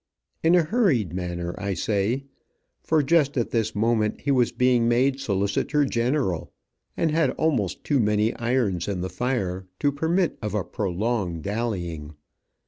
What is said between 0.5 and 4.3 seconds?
a hurried manner, I say; for just at this moment